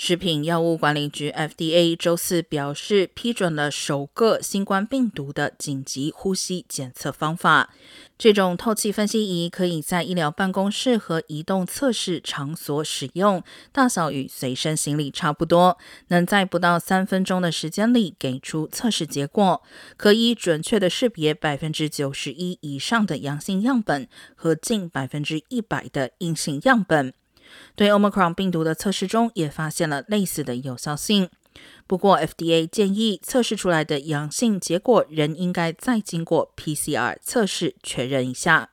[0.00, 7.70] 食品药物管理局 FDA 周四表示，批准了首个新冠病毒的紧急呼吸检测方法。
[8.16, 13.42] 这种透气分析仪可以在医疗办公室和移动测试场所使用，
[13.72, 19.60] 大小与随身行李差不多，能在不到三分钟的时间里给出测试结果，
[19.96, 24.06] 可以准确的识别百分之九十一以上的阳性样本
[24.36, 27.12] 和近百分之一百的阴性样本。
[27.76, 31.28] 对 Omicron 病毒的测试中也发现了类似的有效性，
[31.86, 38.70] 不过 FDA 建议测试出来的阳性结果仍应该再经过 PCR 测试确认一下。